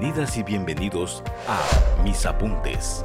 Bienvenidas 0.00 0.36
y 0.38 0.42
bienvenidos 0.42 1.22
a 1.46 2.02
Mis 2.02 2.24
Apuntes, 2.24 3.04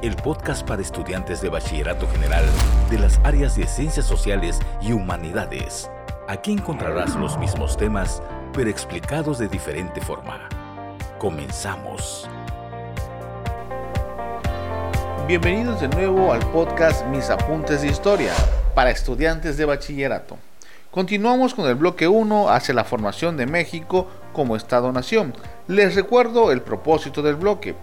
el 0.00 0.14
podcast 0.14 0.64
para 0.64 0.80
estudiantes 0.80 1.40
de 1.40 1.48
Bachillerato 1.48 2.06
General 2.06 2.44
de 2.88 3.00
las 3.00 3.18
áreas 3.24 3.56
de 3.56 3.66
Ciencias 3.66 4.06
Sociales 4.06 4.60
y 4.80 4.92
Humanidades. 4.92 5.90
Aquí 6.28 6.52
encontrarás 6.52 7.16
los 7.16 7.36
mismos 7.36 7.76
temas, 7.76 8.22
pero 8.52 8.70
explicados 8.70 9.38
de 9.38 9.48
diferente 9.48 10.00
forma. 10.00 10.48
Comenzamos. 11.18 12.30
Bienvenidos 15.26 15.80
de 15.80 15.88
nuevo 15.88 16.32
al 16.32 16.48
podcast 16.52 17.04
Mis 17.06 17.28
Apuntes 17.28 17.82
de 17.82 17.88
Historia 17.88 18.32
para 18.72 18.90
estudiantes 18.90 19.56
de 19.56 19.64
bachillerato. 19.64 20.38
Continuamos 20.96 21.52
con 21.52 21.66
el 21.66 21.74
bloque 21.74 22.08
1 22.08 22.48
hacia 22.48 22.72
la 22.72 22.82
formación 22.82 23.36
de 23.36 23.44
México 23.44 24.08
como 24.32 24.56
Estado-Nación. 24.56 25.34
Les 25.68 25.94
recuerdo 25.94 26.50
el 26.50 26.62
propósito 26.62 27.20
del 27.20 27.34
bloque, 27.34 27.74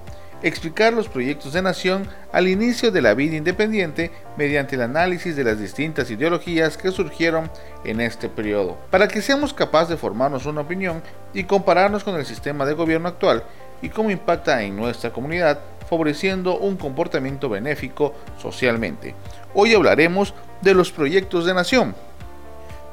explicar 0.42 0.94
los 0.94 1.10
proyectos 1.10 1.54
de 1.54 1.62
nación 1.62 2.08
al 2.32 2.48
inicio 2.48 2.90
de 2.90 3.04
la 3.04 3.14
vida 3.14 3.36
independiente 3.36 4.12
mediante 4.36 4.78
el 4.78 4.82
análisis 4.82 5.36
de 5.36 5.44
las 5.44 5.60
distintas 5.60 6.10
ideologías 6.10 6.76
que 6.76 6.90
surgieron 6.90 7.52
en 7.86 8.02
este 8.02 8.30
periodo, 8.30 8.80
para 8.90 9.08
que 9.08 9.22
seamos 9.22 9.54
capaces 9.54 9.90
de 9.90 9.98
formarnos 9.98 10.48
una 10.48 10.62
opinión 10.62 11.04
y 11.36 11.44
compararnos 11.44 12.04
con 12.04 12.16
el 12.16 12.26
sistema 12.26 12.66
de 12.66 12.74
gobierno 12.74 13.10
actual 13.10 13.44
y 13.84 13.90
cómo 13.90 14.10
impacta 14.10 14.64
en 14.64 14.76
nuestra 14.76 15.14
comunidad, 15.14 15.60
favoreciendo 15.88 16.58
un 16.58 16.78
comportamiento 16.78 17.48
benéfico 17.48 18.16
socialmente. 18.42 19.14
Hoy 19.54 19.76
hablaremos 19.76 20.34
de 20.62 20.74
los 20.74 20.92
proyectos 20.92 21.46
de 21.46 21.54
nación. 21.54 21.94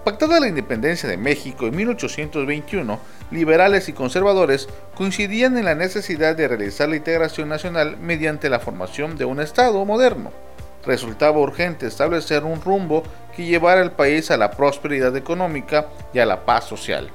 Pactada 0.04 0.40
la 0.40 0.48
independencia 0.48 1.06
de 1.10 1.18
México 1.18 1.66
en 1.66 1.76
1821, 1.76 2.98
liberales 3.30 3.90
y 3.90 3.92
conservadores 3.92 4.66
coincidían 4.94 5.58
en 5.58 5.66
la 5.66 5.74
necesidad 5.74 6.34
de 6.34 6.48
realizar 6.48 6.88
la 6.88 6.96
integración 6.96 7.50
nacional 7.50 7.98
mediante 7.98 8.48
la 8.48 8.60
formación 8.60 9.18
de 9.18 9.26
un 9.26 9.40
Estado 9.40 9.84
moderno. 9.84 10.32
Resultaba 10.86 11.38
urgente 11.38 11.86
establecer 11.86 12.44
un 12.44 12.62
rumbo 12.62 13.02
que 13.36 13.44
llevara 13.44 13.82
al 13.82 13.92
país 13.92 14.30
a 14.30 14.38
la 14.38 14.50
prosperidad 14.52 15.14
económica 15.18 15.88
y 16.14 16.18
a 16.18 16.24
la 16.24 16.46
paz 16.46 16.64
social. 16.64 17.10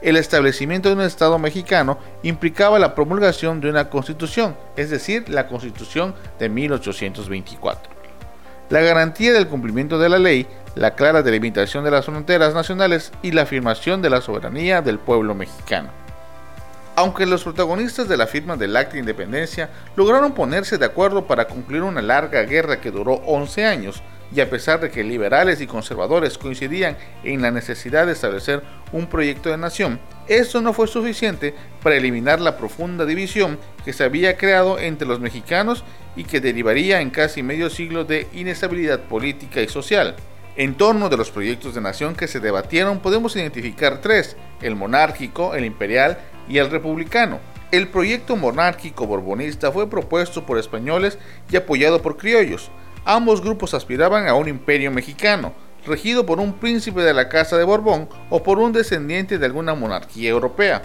El 0.00 0.16
establecimiento 0.16 0.88
de 0.88 0.94
un 0.94 1.00
Estado 1.00 1.40
mexicano 1.40 1.98
implicaba 2.22 2.78
la 2.78 2.94
promulgación 2.94 3.60
de 3.60 3.68
una 3.68 3.90
constitución, 3.90 4.56
es 4.76 4.90
decir, 4.90 5.28
la 5.28 5.48
Constitución 5.48 6.14
de 6.38 6.48
1824. 6.48 7.98
La 8.70 8.80
garantía 8.80 9.32
del 9.32 9.48
cumplimiento 9.48 9.98
de 9.98 10.08
la 10.10 10.18
ley 10.18 10.46
la 10.78 10.92
clara 10.92 11.24
delimitación 11.24 11.82
de 11.82 11.90
las 11.90 12.04
fronteras 12.04 12.54
nacionales 12.54 13.10
y 13.20 13.32
la 13.32 13.42
afirmación 13.42 14.00
de 14.00 14.10
la 14.10 14.20
soberanía 14.20 14.80
del 14.80 15.00
pueblo 15.00 15.34
mexicano. 15.34 15.90
Aunque 16.94 17.26
los 17.26 17.42
protagonistas 17.42 18.08
de 18.08 18.16
la 18.16 18.28
firma 18.28 18.56
del 18.56 18.76
Acta 18.76 18.92
de 18.92 19.00
Independencia 19.00 19.70
lograron 19.96 20.34
ponerse 20.34 20.78
de 20.78 20.84
acuerdo 20.84 21.26
para 21.26 21.48
concluir 21.48 21.82
una 21.82 22.00
larga 22.00 22.42
guerra 22.42 22.80
que 22.80 22.92
duró 22.92 23.14
11 23.26 23.66
años, 23.66 24.02
y 24.32 24.40
a 24.40 24.50
pesar 24.50 24.78
de 24.78 24.90
que 24.90 25.02
liberales 25.02 25.60
y 25.60 25.66
conservadores 25.66 26.38
coincidían 26.38 26.96
en 27.24 27.42
la 27.42 27.50
necesidad 27.50 28.06
de 28.06 28.12
establecer 28.12 28.62
un 28.92 29.06
proyecto 29.06 29.50
de 29.50 29.56
nación, 29.56 29.98
esto 30.28 30.60
no 30.60 30.72
fue 30.72 30.86
suficiente 30.86 31.54
para 31.82 31.96
eliminar 31.96 32.40
la 32.40 32.56
profunda 32.56 33.04
división 33.04 33.58
que 33.84 33.92
se 33.92 34.04
había 34.04 34.36
creado 34.36 34.78
entre 34.78 35.08
los 35.08 35.18
mexicanos 35.18 35.82
y 36.14 36.22
que 36.22 36.40
derivaría 36.40 37.00
en 37.00 37.10
casi 37.10 37.42
medio 37.42 37.68
siglo 37.68 38.04
de 38.04 38.28
inestabilidad 38.32 39.00
política 39.00 39.60
y 39.60 39.68
social. 39.68 40.14
En 40.58 40.74
torno 40.74 41.08
de 41.08 41.16
los 41.16 41.30
proyectos 41.30 41.76
de 41.76 41.80
nación 41.80 42.16
que 42.16 42.26
se 42.26 42.40
debatieron 42.40 42.98
podemos 42.98 43.36
identificar 43.36 44.00
tres, 44.00 44.36
el 44.60 44.74
monárquico, 44.74 45.54
el 45.54 45.64
imperial 45.64 46.18
y 46.48 46.58
el 46.58 46.68
republicano. 46.68 47.38
El 47.70 47.86
proyecto 47.86 48.34
monárquico 48.34 49.06
borbonista 49.06 49.70
fue 49.70 49.88
propuesto 49.88 50.44
por 50.44 50.58
españoles 50.58 51.16
y 51.48 51.54
apoyado 51.54 52.02
por 52.02 52.16
criollos. 52.16 52.72
Ambos 53.04 53.40
grupos 53.40 53.72
aspiraban 53.72 54.26
a 54.26 54.34
un 54.34 54.48
imperio 54.48 54.90
mexicano, 54.90 55.52
regido 55.86 56.26
por 56.26 56.40
un 56.40 56.54
príncipe 56.54 57.02
de 57.02 57.14
la 57.14 57.28
Casa 57.28 57.56
de 57.56 57.62
Borbón 57.62 58.08
o 58.28 58.42
por 58.42 58.58
un 58.58 58.72
descendiente 58.72 59.38
de 59.38 59.46
alguna 59.46 59.74
monarquía 59.74 60.30
europea. 60.30 60.82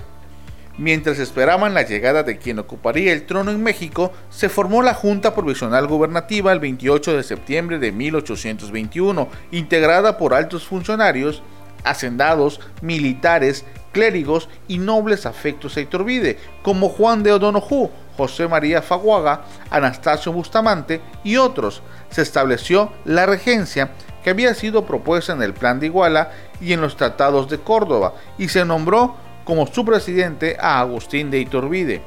Mientras 0.78 1.19
esperaban 1.19 1.75
la 1.75 1.84
llegada 1.84 2.23
de 2.23 2.39
quien 2.39 2.57
ocuparía 2.57 3.13
el 3.13 3.28
trono 3.28 3.51
en 3.51 3.61
México, 3.61 4.11
se 4.31 4.50
formó 4.50 4.81
la 4.81 4.95
Junta 4.95 5.35
Provisional 5.35 5.88
Gubernativa 5.88 6.51
el 6.51 6.59
28 6.59 7.16
de 7.16 7.23
septiembre 7.23 7.78
de 7.78 7.91
1821, 7.91 9.28
integrada 9.51 10.17
por 10.17 10.33
altos 10.33 10.66
funcionarios, 10.66 11.44
hacendados, 11.83 12.59
militares, 12.81 13.66
clérigos 13.91 14.50
y 14.67 14.79
nobles 14.79 15.28
afectos 15.28 15.78
a 15.78 15.81
Iturbide, 15.81 16.39
como 16.63 16.89
Juan 16.89 17.22
de 17.22 17.33
O'Donoghue, 17.33 17.91
José 18.17 18.47
María 18.47 18.81
Faguaga, 18.81 19.44
Anastasio 19.69 20.31
Bustamante 20.31 21.01
y 21.23 21.38
otros. 21.38 21.83
Se 22.09 22.23
estableció 22.23 22.91
la 23.06 23.28
regencia 23.28 23.91
que 24.23 24.31
había 24.31 24.56
sido 24.56 24.85
propuesta 24.85 25.33
en 25.33 25.44
el 25.44 25.53
Plan 25.53 25.79
de 25.79 25.88
Iguala 25.88 26.31
y 26.59 26.73
en 26.73 26.81
los 26.81 26.95
tratados 26.95 27.50
de 27.50 27.59
Córdoba, 27.59 28.16
y 28.38 28.47
se 28.47 28.66
nombró 28.66 29.17
como 29.44 29.68
su 29.68 29.86
presidente 29.86 30.58
a 30.59 30.80
Agustín 30.80 31.31
de 31.31 31.40
Iturbide. 31.40 32.02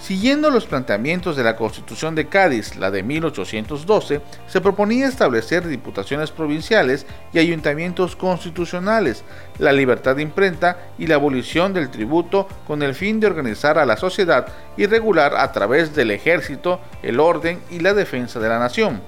Siguiendo 0.00 0.48
los 0.48 0.64
planteamientos 0.64 1.36
de 1.36 1.44
la 1.44 1.56
Constitución 1.56 2.14
de 2.14 2.26
Cádiz, 2.26 2.76
la 2.76 2.90
de 2.90 3.02
1812, 3.02 4.22
se 4.46 4.60
proponía 4.62 5.06
establecer 5.06 5.68
diputaciones 5.68 6.30
provinciales 6.30 7.04
y 7.34 7.38
ayuntamientos 7.38 8.16
constitucionales, 8.16 9.24
la 9.58 9.72
libertad 9.72 10.16
de 10.16 10.22
imprenta 10.22 10.78
y 10.98 11.06
la 11.06 11.16
abolición 11.16 11.74
del 11.74 11.90
tributo 11.90 12.48
con 12.66 12.82
el 12.82 12.94
fin 12.94 13.20
de 13.20 13.26
organizar 13.26 13.78
a 13.78 13.84
la 13.84 13.98
sociedad 13.98 14.46
y 14.78 14.86
regular 14.86 15.34
a 15.36 15.52
través 15.52 15.94
del 15.94 16.10
ejército 16.10 16.80
el 17.02 17.20
orden 17.20 17.60
y 17.70 17.80
la 17.80 17.92
defensa 17.92 18.40
de 18.40 18.48
la 18.48 18.58
nación 18.58 19.02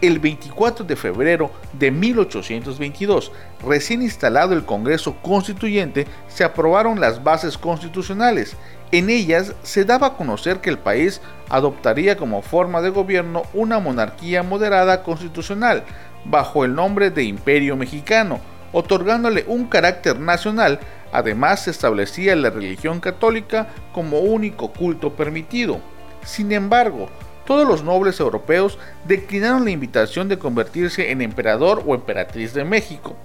el 0.00 0.18
24 0.18 0.84
de 0.84 0.96
febrero 0.96 1.50
de 1.72 1.90
1822, 1.90 3.32
recién 3.64 4.02
instalado 4.02 4.54
el 4.54 4.64
Congreso 4.64 5.16
Constituyente, 5.22 6.06
se 6.28 6.44
aprobaron 6.44 7.00
las 7.00 7.22
bases 7.24 7.58
constitucionales. 7.58 8.56
En 8.92 9.10
ellas 9.10 9.54
se 9.62 9.84
daba 9.84 10.08
a 10.08 10.16
conocer 10.16 10.60
que 10.60 10.70
el 10.70 10.78
país 10.78 11.20
adoptaría 11.48 12.16
como 12.16 12.42
forma 12.42 12.80
de 12.80 12.90
gobierno 12.90 13.42
una 13.52 13.80
monarquía 13.80 14.42
moderada 14.42 15.02
constitucional, 15.02 15.84
bajo 16.24 16.64
el 16.64 16.74
nombre 16.74 17.10
de 17.10 17.24
Imperio 17.24 17.76
Mexicano, 17.76 18.40
otorgándole 18.72 19.44
un 19.46 19.66
carácter 19.66 20.18
nacional. 20.20 20.80
Además 21.12 21.64
se 21.64 21.70
establecía 21.70 22.36
la 22.36 22.50
religión 22.50 23.00
católica 23.00 23.68
como 23.92 24.20
único 24.20 24.72
culto 24.72 25.14
permitido. 25.14 25.80
Sin 26.24 26.52
embargo, 26.52 27.08
todos 27.48 27.66
los 27.66 27.82
nobles 27.82 28.20
europeos 28.20 28.78
declinaron 29.06 29.64
la 29.64 29.70
invitación 29.70 30.28
de 30.28 30.38
convertirse 30.38 31.10
en 31.10 31.22
emperador 31.22 31.82
o 31.86 31.94
emperatriz 31.94 32.52
de 32.52 32.62
México. 32.62 33.16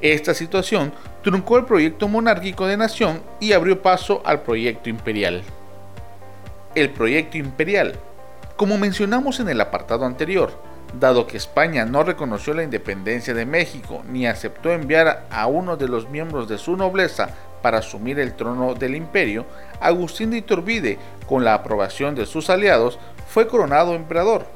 Esta 0.00 0.34
situación 0.34 0.92
truncó 1.22 1.58
el 1.58 1.64
proyecto 1.64 2.08
monárquico 2.08 2.66
de 2.66 2.76
nación 2.76 3.22
y 3.38 3.52
abrió 3.52 3.80
paso 3.80 4.20
al 4.24 4.42
proyecto 4.42 4.90
imperial. 4.90 5.44
El 6.74 6.90
proyecto 6.90 7.38
imperial. 7.38 7.94
Como 8.56 8.78
mencionamos 8.78 9.38
en 9.38 9.48
el 9.48 9.60
apartado 9.60 10.04
anterior, 10.04 10.60
dado 10.98 11.28
que 11.28 11.36
España 11.36 11.84
no 11.84 12.02
reconoció 12.02 12.54
la 12.54 12.64
independencia 12.64 13.32
de 13.32 13.46
México 13.46 14.02
ni 14.10 14.26
aceptó 14.26 14.72
enviar 14.72 15.28
a 15.30 15.46
uno 15.46 15.76
de 15.76 15.86
los 15.86 16.10
miembros 16.10 16.48
de 16.48 16.58
su 16.58 16.76
nobleza 16.76 17.30
para 17.62 17.78
asumir 17.78 18.18
el 18.18 18.34
trono 18.34 18.74
del 18.74 18.94
imperio, 18.94 19.46
Agustín 19.80 20.30
de 20.30 20.38
Iturbide, 20.38 20.98
con 21.26 21.44
la 21.44 21.54
aprobación 21.54 22.14
de 22.14 22.26
sus 22.26 22.50
aliados, 22.50 22.98
fue 23.28 23.46
coronado 23.46 23.94
emperador. 23.94 24.46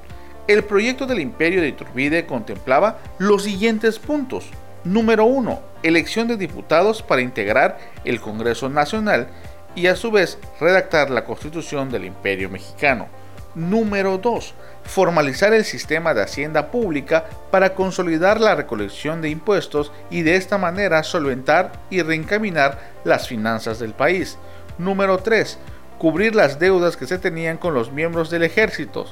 El 0.48 0.64
proyecto 0.64 1.06
del 1.06 1.20
imperio 1.20 1.60
de 1.60 1.68
Iturbide 1.68 2.26
contemplaba 2.26 2.98
los 3.18 3.44
siguientes 3.44 3.98
puntos. 3.98 4.50
Número 4.84 5.24
1. 5.24 5.60
Elección 5.82 6.26
de 6.26 6.36
diputados 6.36 7.02
para 7.02 7.22
integrar 7.22 7.78
el 8.04 8.20
Congreso 8.20 8.68
Nacional 8.68 9.28
y 9.74 9.86
a 9.86 9.96
su 9.96 10.10
vez 10.10 10.38
redactar 10.60 11.10
la 11.10 11.24
constitución 11.24 11.90
del 11.90 12.04
imperio 12.04 12.50
mexicano. 12.50 13.06
Número 13.54 14.18
2. 14.18 14.54
Formalizar 14.84 15.52
el 15.52 15.64
sistema 15.64 16.14
de 16.14 16.22
hacienda 16.22 16.70
pública 16.70 17.26
para 17.50 17.74
consolidar 17.74 18.40
la 18.40 18.54
recolección 18.54 19.20
de 19.20 19.30
impuestos 19.30 19.92
y 20.10 20.22
de 20.22 20.36
esta 20.36 20.58
manera 20.58 21.02
solventar 21.02 21.72
y 21.90 22.02
reencaminar 22.02 22.78
las 23.04 23.28
finanzas 23.28 23.78
del 23.78 23.92
país. 23.92 24.38
Número 24.78 25.18
3 25.18 25.58
cubrir 26.02 26.34
las 26.34 26.58
deudas 26.58 26.96
que 26.96 27.06
se 27.06 27.16
tenían 27.16 27.58
con 27.58 27.74
los 27.74 27.92
miembros 27.92 28.28
del 28.28 28.42
ejército. 28.42 29.06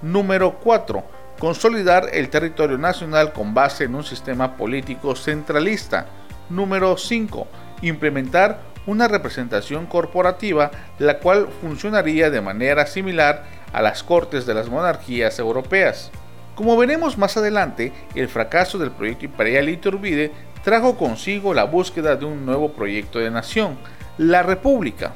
Número 0.00 0.60
4. 0.60 1.04
Consolidar 1.38 2.08
el 2.10 2.30
territorio 2.30 2.78
nacional 2.78 3.34
con 3.34 3.52
base 3.52 3.84
en 3.84 3.94
un 3.94 4.02
sistema 4.02 4.56
político 4.56 5.14
centralista. 5.14 6.06
Número 6.48 6.96
5. 6.96 7.46
Implementar 7.82 8.60
una 8.86 9.08
representación 9.08 9.84
corporativa 9.84 10.70
la 10.98 11.18
cual 11.18 11.48
funcionaría 11.60 12.30
de 12.30 12.40
manera 12.40 12.86
similar 12.86 13.44
a 13.72 13.82
las 13.82 14.02
cortes 14.02 14.46
de 14.46 14.54
las 14.54 14.68
monarquías 14.68 15.38
europeas. 15.38 16.10
Como 16.54 16.76
veremos 16.76 17.16
más 17.16 17.36
adelante, 17.36 17.92
el 18.14 18.28
fracaso 18.28 18.78
del 18.78 18.90
proyecto 18.90 19.24
imperial 19.24 19.68
Iturbide 19.68 20.32
trajo 20.62 20.96
consigo 20.96 21.54
la 21.54 21.64
búsqueda 21.64 22.16
de 22.16 22.24
un 22.24 22.44
nuevo 22.44 22.72
proyecto 22.72 23.18
de 23.18 23.30
nación, 23.30 23.78
la 24.18 24.42
República. 24.42 25.14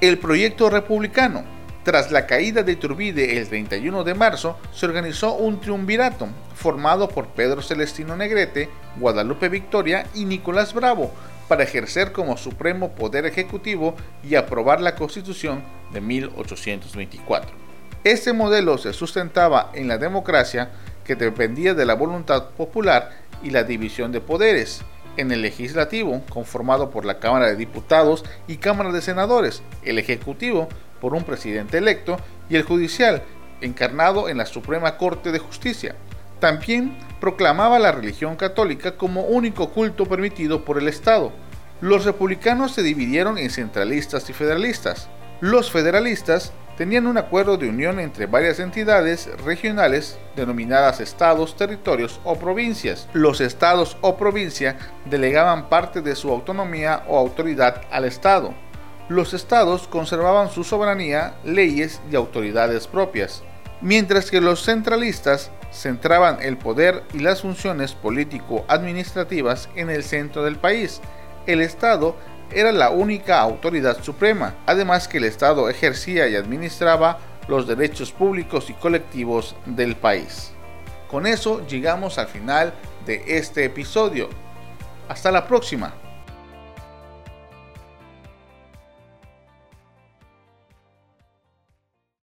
El 0.00 0.18
proyecto 0.18 0.68
republicano. 0.70 1.44
Tras 1.82 2.10
la 2.10 2.26
caída 2.26 2.62
de 2.62 2.72
Iturbide 2.72 3.38
el 3.38 3.48
31 3.48 4.04
de 4.04 4.14
marzo, 4.14 4.58
se 4.74 4.86
organizó 4.86 5.34
un 5.34 5.60
triunvirato 5.60 6.28
formado 6.54 7.08
por 7.08 7.28
Pedro 7.28 7.62
Celestino 7.62 8.16
Negrete, 8.16 8.68
Guadalupe 8.98 9.48
Victoria 9.48 10.04
y 10.14 10.24
Nicolás 10.24 10.74
Bravo 10.74 11.12
para 11.48 11.62
ejercer 11.62 12.12
como 12.12 12.36
supremo 12.36 12.92
poder 12.92 13.24
ejecutivo 13.24 13.94
y 14.22 14.34
aprobar 14.34 14.80
la 14.80 14.96
Constitución 14.96 15.62
de 15.92 16.00
1824. 16.00 17.65
Este 18.06 18.32
modelo 18.32 18.78
se 18.78 18.92
sustentaba 18.92 19.72
en 19.74 19.88
la 19.88 19.98
democracia 19.98 20.70
que 21.02 21.16
dependía 21.16 21.74
de 21.74 21.84
la 21.84 21.94
voluntad 21.94 22.50
popular 22.50 23.10
y 23.42 23.50
la 23.50 23.64
división 23.64 24.12
de 24.12 24.20
poderes, 24.20 24.82
en 25.16 25.32
el 25.32 25.42
legislativo, 25.42 26.22
conformado 26.30 26.90
por 26.90 27.04
la 27.04 27.18
Cámara 27.18 27.46
de 27.46 27.56
Diputados 27.56 28.24
y 28.46 28.58
Cámara 28.58 28.92
de 28.92 29.02
Senadores, 29.02 29.60
el 29.82 29.98
Ejecutivo, 29.98 30.68
por 31.00 31.14
un 31.14 31.24
presidente 31.24 31.78
electo, 31.78 32.16
y 32.48 32.54
el 32.54 32.62
Judicial, 32.62 33.24
encarnado 33.60 34.28
en 34.28 34.38
la 34.38 34.46
Suprema 34.46 34.98
Corte 34.98 35.32
de 35.32 35.40
Justicia. 35.40 35.96
También 36.38 36.96
proclamaba 37.20 37.80
la 37.80 37.90
religión 37.90 38.36
católica 38.36 38.96
como 38.96 39.22
único 39.22 39.70
culto 39.70 40.06
permitido 40.06 40.64
por 40.64 40.78
el 40.78 40.86
Estado. 40.86 41.32
Los 41.80 42.04
republicanos 42.04 42.70
se 42.70 42.84
dividieron 42.84 43.36
en 43.36 43.50
centralistas 43.50 44.30
y 44.30 44.32
federalistas. 44.32 45.08
Los 45.40 45.72
federalistas 45.72 46.52
tenían 46.76 47.06
un 47.06 47.18
acuerdo 47.18 47.56
de 47.56 47.68
unión 47.68 47.98
entre 47.98 48.26
varias 48.26 48.60
entidades 48.60 49.28
regionales 49.44 50.18
denominadas 50.36 51.00
estados, 51.00 51.56
territorios 51.56 52.20
o 52.24 52.36
provincias. 52.36 53.08
Los 53.12 53.40
estados 53.40 53.96
o 54.02 54.16
provincia 54.16 54.76
delegaban 55.06 55.68
parte 55.68 56.02
de 56.02 56.14
su 56.14 56.30
autonomía 56.30 57.04
o 57.08 57.18
autoridad 57.18 57.82
al 57.90 58.04
estado. 58.04 58.54
Los 59.08 59.34
estados 59.34 59.86
conservaban 59.88 60.50
su 60.50 60.64
soberanía, 60.64 61.34
leyes 61.44 62.00
y 62.10 62.16
autoridades 62.16 62.86
propias, 62.86 63.42
mientras 63.80 64.30
que 64.30 64.40
los 64.40 64.64
centralistas 64.64 65.50
centraban 65.72 66.38
el 66.42 66.56
poder 66.56 67.02
y 67.12 67.20
las 67.20 67.42
funciones 67.42 67.92
político-administrativas 67.92 69.68
en 69.76 69.90
el 69.90 70.02
centro 70.02 70.42
del 70.42 70.56
país. 70.56 71.00
El 71.46 71.60
estado 71.60 72.16
era 72.50 72.72
la 72.72 72.90
única 72.90 73.40
autoridad 73.40 74.02
suprema, 74.02 74.54
además 74.66 75.08
que 75.08 75.18
el 75.18 75.24
Estado 75.24 75.68
ejercía 75.68 76.28
y 76.28 76.36
administraba 76.36 77.18
los 77.48 77.66
derechos 77.66 78.12
públicos 78.12 78.70
y 78.70 78.74
colectivos 78.74 79.54
del 79.66 79.96
país. 79.96 80.52
Con 81.08 81.26
eso 81.26 81.64
llegamos 81.66 82.18
al 82.18 82.28
final 82.28 82.74
de 83.06 83.22
este 83.26 83.64
episodio. 83.64 84.28
Hasta 85.08 85.30
la 85.30 85.46
próxima. 85.46 85.94